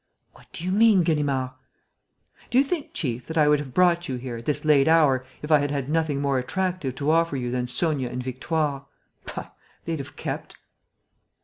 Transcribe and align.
"What 0.33 0.47
do 0.51 0.63
you 0.65 0.71
mean, 0.71 1.03
Ganimard?" 1.03 1.51
"Do 2.49 2.57
you 2.57 2.63
think, 2.63 2.89
chief, 2.91 3.27
that 3.27 3.37
I 3.37 3.47
would 3.47 3.59
have 3.59 3.71
brought 3.75 4.09
you 4.09 4.15
here, 4.15 4.37
at 4.37 4.45
this 4.45 4.65
late 4.65 4.87
hour, 4.87 5.23
if 5.43 5.51
I 5.51 5.59
had 5.59 5.69
had 5.69 5.89
nothing 5.89 6.19
more 6.19 6.39
attractive 6.39 6.95
to 6.95 7.11
offer 7.11 7.37
you 7.37 7.51
than 7.51 7.67
Sonia 7.67 8.09
and 8.09 8.23
Victoire? 8.23 8.87
Pah! 9.27 9.49
They'd 9.85 9.99
have 9.99 10.15
kept!" 10.15 10.55